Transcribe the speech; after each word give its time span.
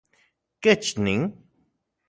¿Kech 0.61 0.87
nin? 1.05 1.21